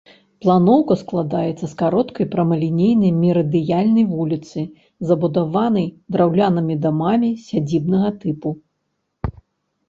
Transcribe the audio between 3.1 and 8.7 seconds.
мерыдыянальнай вуліцы, забудаванай драўлянымі дамамі сядзібнага тыпу.